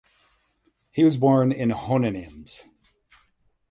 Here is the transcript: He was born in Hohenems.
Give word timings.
He 0.89 1.03
was 1.03 1.15
born 1.15 1.51
in 1.51 1.69
Hohenems. 1.69 2.63